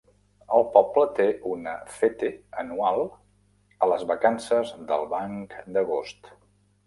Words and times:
El 0.59 0.63
poble 0.75 1.01
té 1.17 1.25
una 1.49 1.73
FETE 1.97 2.29
anual 2.63 3.03
a 3.07 3.89
les 3.93 4.05
vacances 4.13 4.71
del 4.93 5.05
Banc 5.13 5.53
d'agost. 5.77 6.33